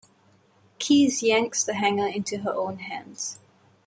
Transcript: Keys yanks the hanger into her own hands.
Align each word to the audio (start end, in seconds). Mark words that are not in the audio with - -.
Keys 0.79 1.21
yanks 1.21 1.63
the 1.63 1.75
hanger 1.75 2.07
into 2.07 2.39
her 2.39 2.51
own 2.55 2.79
hands. 2.79 3.37